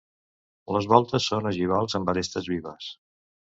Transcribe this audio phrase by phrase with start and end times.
[0.75, 2.91] Les voltes són ogivals amb arestes vives.